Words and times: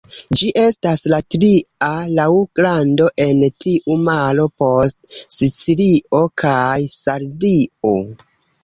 Ĝi 0.39 0.47
estas 0.59 1.03
la 1.13 1.19
tria 1.35 1.91
laŭ 2.21 2.25
grando 2.61 3.11
en 3.27 3.45
tiu 3.67 3.99
maro 4.09 4.47
post 4.65 5.21
Sicilio 5.39 6.25
kaj 6.45 6.75
Sardio. 6.99 7.97